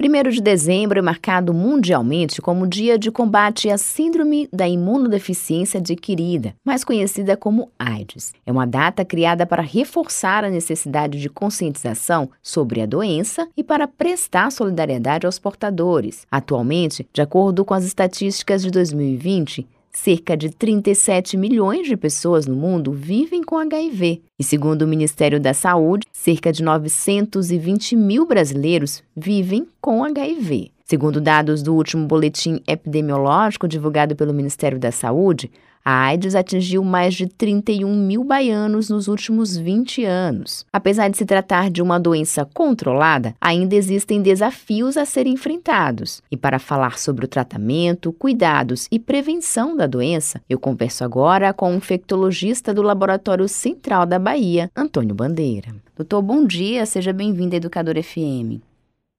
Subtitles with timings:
[0.00, 6.54] 1 de dezembro é marcado mundialmente como Dia de Combate à Síndrome da Imunodeficiência Adquirida,
[6.64, 8.32] mais conhecida como AIDS.
[8.46, 13.86] É uma data criada para reforçar a necessidade de conscientização sobre a doença e para
[13.86, 16.26] prestar solidariedade aos portadores.
[16.30, 22.56] Atualmente, de acordo com as estatísticas de 2020, Cerca de 37 milhões de pessoas no
[22.56, 24.22] mundo vivem com HIV.
[24.38, 30.70] E, segundo o Ministério da Saúde, cerca de 920 mil brasileiros vivem com HIV.
[30.82, 35.50] Segundo dados do último boletim epidemiológico divulgado pelo Ministério da Saúde,
[35.84, 40.64] a AIDS atingiu mais de 31 mil baianos nos últimos 20 anos.
[40.72, 46.22] Apesar de se tratar de uma doença controlada, ainda existem desafios a serem enfrentados.
[46.30, 51.72] E para falar sobre o tratamento, cuidados e prevenção da doença, eu converso agora com
[51.72, 55.74] o infectologista do Laboratório Central da Bahia, Antônio Bandeira.
[55.96, 58.60] Doutor, bom dia, seja bem-vindo à Educadora FM.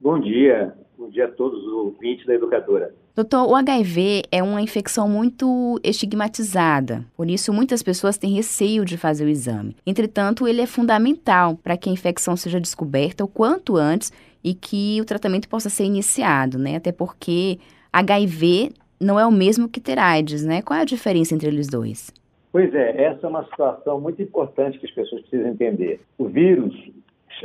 [0.00, 0.74] Bom dia,
[1.08, 2.94] bom dia a todos os ouvintes da Educadora.
[3.16, 8.98] Doutor, o HIV é uma infecção muito estigmatizada, por isso muitas pessoas têm receio de
[8.98, 9.74] fazer o exame.
[9.86, 14.12] Entretanto, ele é fundamental para que a infecção seja descoberta o quanto antes
[14.44, 16.76] e que o tratamento possa ser iniciado, né?
[16.76, 17.58] Até porque
[17.90, 20.60] HIV não é o mesmo que ter AIDS, né?
[20.60, 22.12] Qual é a diferença entre eles dois?
[22.52, 26.00] Pois é, essa é uma situação muito importante que as pessoas precisam entender.
[26.18, 26.74] O vírus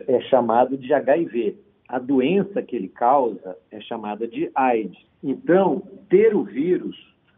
[0.08, 1.56] é chamado de HIV,
[1.88, 4.98] a doença que ele causa é chamada de AIDS.
[5.24, 6.96] Então, ter o vírus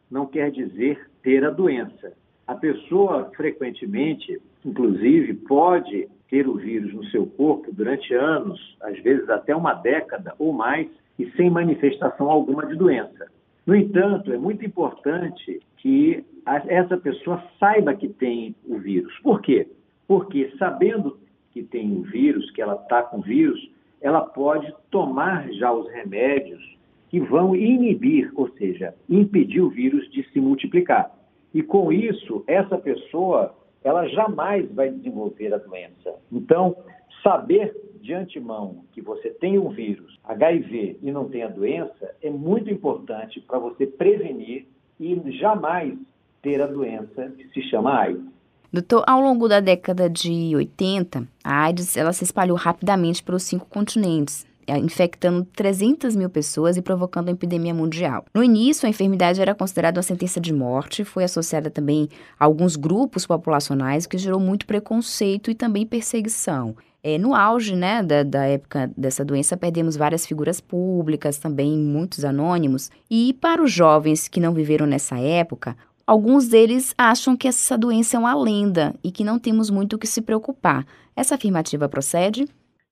[0.09, 2.13] não quer dizer ter a doença.
[2.47, 9.29] A pessoa frequentemente, inclusive, pode ter o vírus no seu corpo durante anos, às vezes
[9.29, 10.87] até uma década ou mais,
[11.17, 13.27] e sem manifestação alguma de doença.
[13.65, 19.13] No entanto, é muito importante que essa pessoa saiba que tem o vírus.
[19.23, 19.67] Por quê?
[20.07, 21.17] Porque sabendo
[21.51, 23.69] que tem o vírus, que ela está com o vírus,
[24.01, 26.61] ela pode tomar já os remédios
[27.09, 31.11] que vão inibir, ou seja, impedir o vírus de se multiplicar.
[31.53, 36.15] E com isso, essa pessoa, ela jamais vai desenvolver a doença.
[36.31, 36.75] Então,
[37.23, 42.29] saber de antemão que você tem um vírus, HIV, e não tem a doença, é
[42.29, 44.67] muito importante para você prevenir
[44.99, 45.97] e jamais
[46.41, 48.34] ter a doença que se chama AIDS.
[48.71, 53.65] Doutor, ao longo da década de 80, a AIDS ela se espalhou rapidamente pelos cinco
[53.67, 58.25] continentes, é, infectando 300 mil pessoas e provocando uma epidemia mundial.
[58.33, 62.09] No início, a enfermidade era considerada uma sentença de morte, foi associada também
[62.39, 66.75] a alguns grupos populacionais, que gerou muito preconceito e também perseguição.
[67.07, 72.25] É, no auge né, da, da época dessa doença, perdemos várias figuras públicas, também muitos
[72.25, 72.89] anônimos.
[73.07, 75.77] E para os jovens que não viveram nessa época,
[76.07, 79.99] Alguns deles acham que essa doença é uma lenda e que não temos muito o
[79.99, 80.85] que se preocupar.
[81.15, 82.45] Essa afirmativa procede?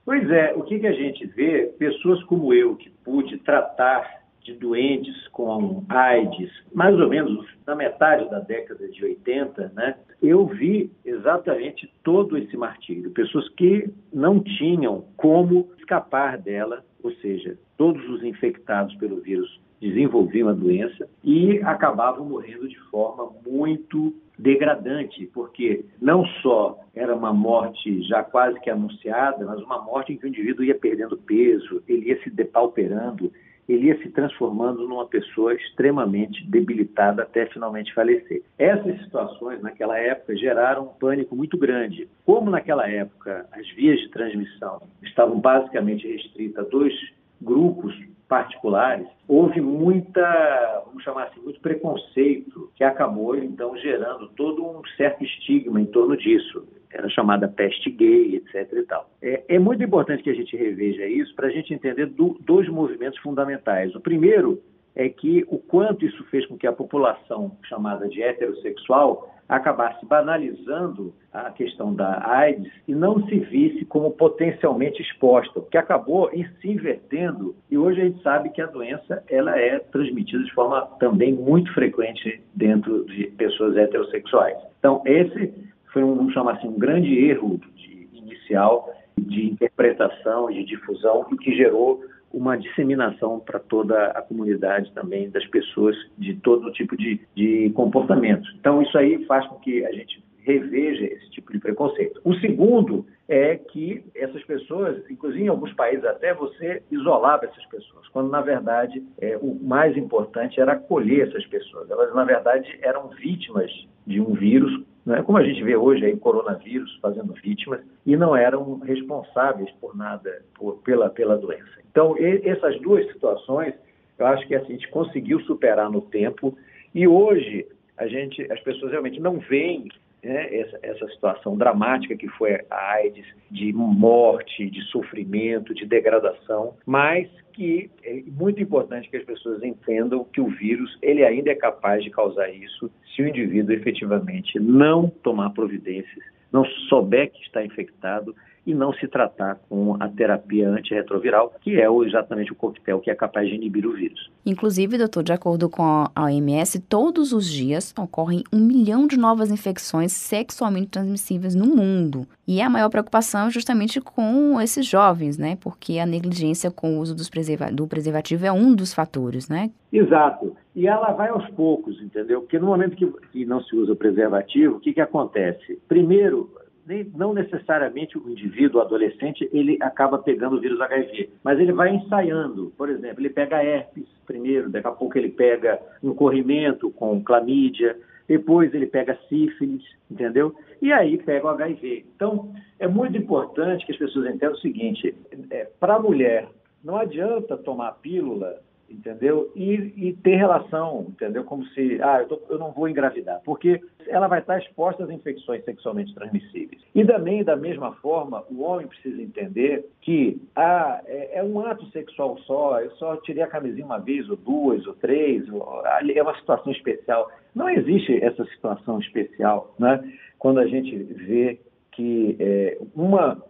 [0.03, 1.72] Pois é, o que, que a gente vê?
[1.78, 8.28] Pessoas como eu, que pude tratar de doentes com AIDS, mais ou menos na metade
[8.31, 13.12] da década de 80, né, eu vi exatamente todo esse martírio.
[13.12, 20.47] Pessoas que não tinham como escapar dela, ou seja, todos os infectados pelo vírus desenvolviam
[20.47, 28.01] a doença e acabavam morrendo de forma muito degradante, porque não só era uma morte
[28.03, 32.09] já quase que anunciada, mas uma morte em que o indivíduo ia perdendo peso, ele
[32.09, 33.31] ia se depauperando,
[33.67, 38.41] ele ia se transformando numa pessoa extremamente debilitada até finalmente falecer.
[38.57, 42.07] Essas situações, naquela época, geraram um pânico muito grande.
[42.25, 46.94] Como naquela época as vias de transmissão estavam basicamente restritas a dois
[47.41, 47.94] grupos
[48.28, 55.23] particulares, houve muita, vamos chamar assim, muito preconceito que acabou então gerando todo um certo
[55.23, 56.66] estigma em torno disso.
[56.91, 58.72] Era chamada peste gay, etc.
[58.73, 59.09] E tal.
[59.22, 62.69] É, é muito importante que a gente reveja isso para a gente entender do, dois
[62.69, 63.95] movimentos fundamentais.
[63.95, 64.62] O primeiro
[64.95, 71.13] é que o quanto isso fez com que a população chamada de heterossexual acabasse banalizando
[71.31, 76.29] a questão da AIDS e não se visse como potencialmente exposta, que acabou
[76.61, 80.81] se invertendo e hoje a gente sabe que a doença ela é transmitida de forma
[81.00, 84.57] também muito frequente dentro de pessoas heterossexuais.
[84.79, 85.53] Então esse
[85.91, 91.56] foi um, chamar assim, um grande erro de, inicial de interpretação, de difusão e que
[91.56, 92.03] gerou
[92.33, 98.50] uma disseminação para toda a comunidade também das pessoas de todo tipo de, de comportamento.
[98.59, 102.19] Então, isso aí faz com que a gente reveja esse tipo de preconceito.
[102.24, 108.07] O segundo é que essas pessoas, inclusive em alguns países até, você isolava essas pessoas,
[108.09, 111.89] quando na verdade é, o mais importante era acolher essas pessoas.
[111.89, 113.71] Elas na verdade eram vítimas
[114.06, 118.35] de um vírus É como a gente vê hoje aí coronavírus fazendo vítimas e não
[118.35, 121.81] eram responsáveis por nada, por, pela, pela doença.
[121.91, 123.73] Então, e, essas duas situações,
[124.17, 126.57] eu acho que assim, a gente conseguiu superar no tempo
[126.95, 127.67] e hoje
[127.97, 129.89] a gente, as pessoas realmente não veem
[130.23, 136.75] né, essa, essa situação dramática que foi a AIDS, de morte, de sofrimento, de degradação,
[136.85, 141.56] mas que é muito importante que as pessoas entendam que o vírus ele ainda é
[141.56, 147.63] capaz de causar isso se o indivíduo efetivamente não tomar providências, não souber que está
[147.63, 153.12] infectado e não se tratar com a terapia antirretroviral, que é exatamente o coquetel que
[153.12, 154.31] é capaz de inibir o vírus.
[154.45, 159.51] Inclusive, doutor, de acordo com a OMS, todos os dias ocorrem um milhão de novas
[159.51, 162.25] infecções sexualmente transmissíveis no mundo.
[162.48, 165.57] E a maior preocupação é justamente com esses jovens, né?
[165.62, 169.71] Porque a negligência com o uso preserva do preservativo é um dos fatores, né?
[169.92, 170.56] Exato.
[170.75, 172.42] E ela vai aos poucos, entendeu?
[172.42, 175.80] Porque no momento que, que não se usa o preservativo, o que, que acontece?
[175.88, 176.50] Primeiro,
[176.85, 181.71] nem, não necessariamente o indivíduo, o adolescente, ele acaba pegando o vírus HIV, mas ele
[181.71, 182.74] vai ensaiando.
[182.77, 187.97] Por exemplo, ele pega herpes primeiro, daqui a pouco ele pega um corrimento com clamídia,
[188.27, 190.56] depois ele pega sífilis, entendeu?
[190.81, 192.06] E aí pega o HIV.
[192.15, 195.15] Então, é muito importante que as pessoas entendam o seguinte:
[195.50, 196.47] é, para a mulher,
[196.83, 198.59] não adianta tomar pílula
[198.94, 199.51] entendeu?
[199.56, 201.44] E, e, ter relação, entendeu?
[201.44, 205.10] Como se, ah, eu, tô, eu, não vou engravidar, porque ela vai estar exposta às
[205.10, 206.81] infecções sexualmente transmissíveis.
[206.94, 211.86] E também, da mesma forma, o homem precisa entender que ah, é, é um ato
[211.88, 216.22] sexual só, eu só tirei a camisinha uma vez, ou duas, ou três, ou, é
[216.22, 217.31] uma situação especial.
[217.56, 220.04] Não existe essa situação especial, né?
[220.38, 221.60] Quando a gente vê
[221.92, 223.42] que é, uma,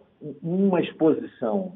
[0.42, 1.74] uma exposição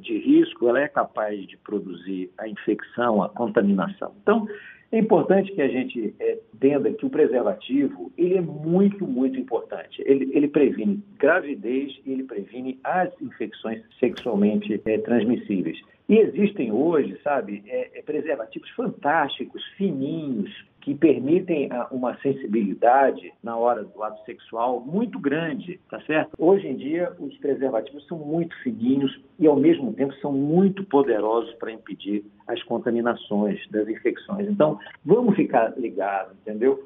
[0.00, 4.12] de risco, ela é capaz de produzir a infecção, a contaminação.
[4.22, 4.46] Então,
[4.90, 10.02] é importante que a gente é, entenda que o preservativo ele é muito, muito importante.
[10.06, 15.78] Ele, ele previne gravidez e ele previne as infecções sexualmente é, transmissíveis.
[16.08, 20.50] E existem hoje, sabe, é preservativos fantásticos, fininhos,
[20.80, 26.30] que permitem ah, uma sensibilidade na hora do ato sexual muito grande, tá certo?
[26.38, 31.52] Hoje em dia, os preservativos são muito fininhos e, ao mesmo tempo, são muito poderosos
[31.54, 34.48] para impedir as contaminações das infecções.
[34.48, 36.82] Então, vamos ficar ligados, entendeu?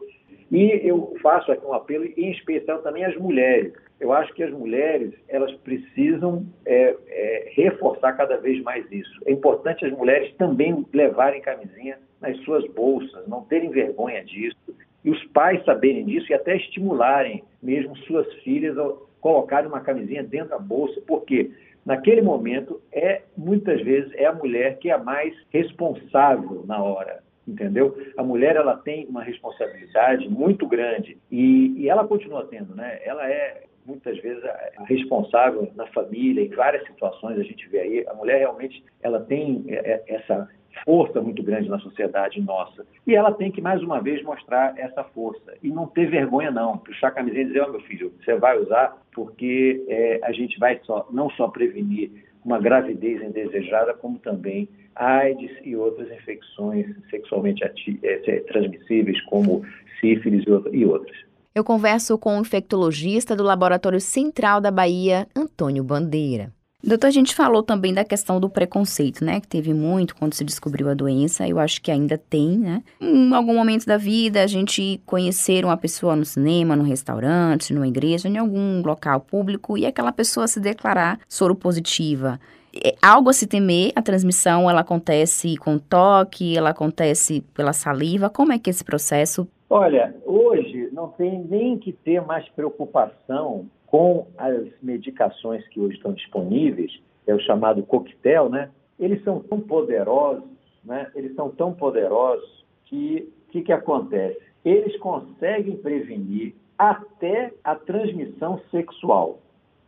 [0.52, 3.72] E eu faço aqui um apelo, em especial também às mulheres.
[3.98, 9.18] Eu acho que as mulheres elas precisam é, é, reforçar cada vez mais isso.
[9.24, 14.58] É importante as mulheres também levarem camisinha nas suas bolsas, não terem vergonha disso,
[15.02, 20.22] e os pais saberem disso e até estimularem mesmo suas filhas a colocarem uma camisinha
[20.22, 21.50] dentro da bolsa, porque
[21.86, 27.21] naquele momento é muitas vezes é a mulher que é a mais responsável na hora
[27.46, 27.96] entendeu?
[28.16, 33.00] A mulher ela tem uma responsabilidade muito grande e, e, ela continua tendo, né?
[33.04, 38.06] Ela é muitas vezes a responsável na família em várias situações a gente vê aí
[38.06, 40.48] a mulher realmente ela tem é, é, essa
[40.84, 42.86] força muito grande na sociedade nossa.
[43.06, 45.54] E ela tem que, mais uma vez, mostrar essa força.
[45.62, 46.78] E não ter vergonha, não.
[46.78, 50.32] Puxar a camisinha e dizer, ó, oh, meu filho, você vai usar porque é, a
[50.32, 52.10] gente vai só, não só prevenir
[52.44, 57.62] uma gravidez indesejada, como também AIDS e outras infecções sexualmente
[58.02, 59.64] é, transmissíveis, como
[60.00, 61.16] sífilis e outras.
[61.54, 66.50] Eu converso com o infectologista do Laboratório Central da Bahia, Antônio Bandeira.
[66.84, 69.40] Doutor, a gente falou também da questão do preconceito, né?
[69.40, 71.46] Que teve muito quando se descobriu a doença.
[71.46, 72.82] Eu acho que ainda tem, né?
[73.00, 77.86] Em algum momento da vida, a gente conhecer uma pessoa no cinema, no restaurante, numa
[77.86, 82.40] igreja, em algum local público, e aquela pessoa se declarar soro positiva.
[82.74, 88.28] É algo a se temer, a transmissão, ela acontece com toque, ela acontece pela saliva.
[88.28, 89.46] Como é que é esse processo?
[89.70, 96.14] Olha, hoje não tem nem que ter mais preocupação com as medicações que hoje estão
[96.14, 96.90] disponíveis,
[97.26, 98.70] é o chamado coquetel, né?
[98.98, 100.48] Eles são tão poderosos,
[100.82, 101.10] né?
[101.14, 104.40] Eles são tão poderosos que o que, que acontece?
[104.64, 109.40] Eles conseguem prevenir até a transmissão sexual.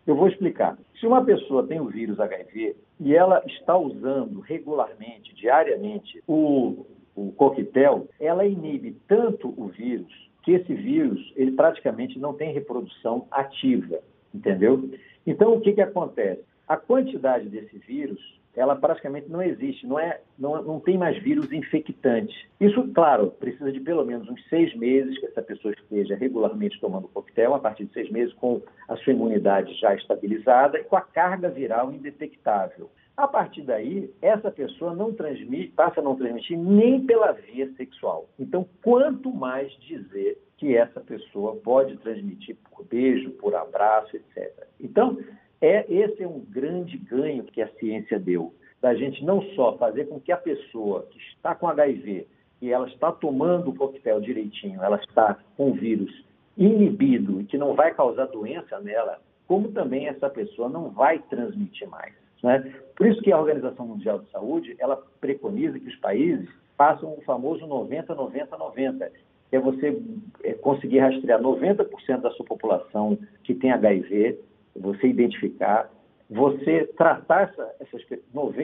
[0.07, 0.77] Eu vou explicar.
[1.01, 6.85] Se uma pessoa tem o vírus HIV e ela está usando regularmente, diariamente, o,
[7.17, 10.13] o coquetel, ela inibe tanto o vírus
[10.45, 14.01] que esse vírus ele praticamente não tem reprodução ativa,
[14.33, 14.91] entendeu?
[15.27, 16.43] Então o que, que acontece?
[16.69, 18.21] A quantidade desse vírus
[18.57, 22.37] ela praticamente não existe, não, é, não, não tem mais vírus infectantes.
[22.61, 27.09] Isso, claro, precisa de pelo menos uns seis meses que essa pessoa esteja regularmente tomando
[27.09, 31.01] coquetel, a partir de seis meses com a sua imunidade já estabilizada e com a
[31.01, 32.91] carga viral indetectável.
[33.17, 38.29] A partir daí, essa pessoa não transmite, passa a não transmitir nem pela via sexual.
[38.39, 44.67] Então, quanto mais dizer que essa pessoa pode transmitir por beijo, por abraço, etc.
[44.81, 45.19] Então,
[45.61, 50.07] é, esse é um grande ganho que a ciência deu, da gente não só fazer
[50.07, 52.27] com que a pessoa que está com HIV
[52.61, 56.25] e ela está tomando o coquetel direitinho, ela está com o vírus
[56.57, 61.89] inibido e que não vai causar doença nela, como também essa pessoa não vai transmitir
[61.89, 62.24] mais.
[62.45, 62.75] Né?
[62.95, 66.47] Por isso que a Organização Mundial de Saúde ela preconiza que os países
[66.77, 69.11] façam o famoso 90-90-90,
[69.49, 69.99] que é você
[70.43, 74.39] é, conseguir rastrear 90% da sua população que tem HIV,
[74.77, 75.91] você identificar,
[76.29, 78.03] você tratar essa, essas,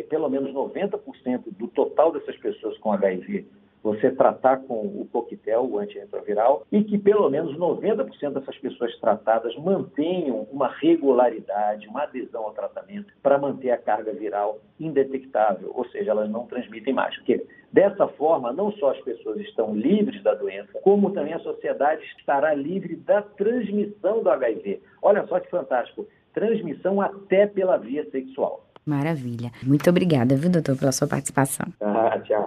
[0.09, 3.47] pelo menos 90% do total dessas pessoas com HIV
[3.83, 9.57] você tratar com o coquetel, o antirretroviral, e que pelo menos 90% dessas pessoas tratadas
[9.57, 16.11] mantenham uma regularidade, uma adesão ao tratamento para manter a carga viral indetectável, ou seja,
[16.11, 17.15] elas não transmitem mais.
[17.17, 22.03] Porque dessa forma, não só as pessoas estão livres da doença, como também a sociedade
[22.19, 24.81] estará livre da transmissão do HIV.
[25.03, 26.07] Olha só que fantástico!
[26.33, 28.65] Transmissão até pela via sexual.
[28.87, 29.51] Maravilha.
[29.63, 31.67] Muito obrigada, viu, doutor, pela sua participação.
[31.81, 32.47] Ah, tchau.